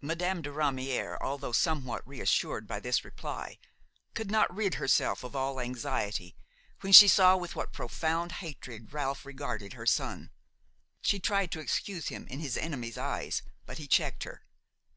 [0.00, 3.58] Madame de Ramière, although somewhat reassured by this reply,
[4.14, 6.36] could not rid herself of all anxiety
[6.82, 10.30] when she saw with what profound hatred Ralph regarded her son.
[11.02, 14.44] She tried to excuse him in his enemy's eyes, but he checked her.